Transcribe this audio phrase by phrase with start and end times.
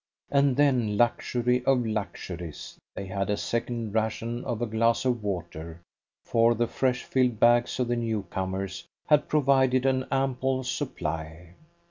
[0.31, 5.79] and then, luxury of luxuries, they had a second ration of a glass of water,
[6.25, 11.53] for the fresh filled bags of the newcomers had provided an ample supply.